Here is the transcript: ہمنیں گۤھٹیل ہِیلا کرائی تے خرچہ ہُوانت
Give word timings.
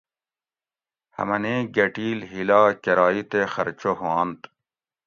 ہمنیں 1.17 1.59
گۤھٹیل 1.75 2.19
ہِیلا 2.31 2.61
کرائی 2.83 3.21
تے 3.31 3.39
خرچہ 3.53 3.91
ہُوانت 3.99 4.39